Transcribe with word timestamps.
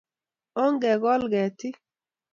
Ongekol 0.63 1.21
ketiik 1.31 1.75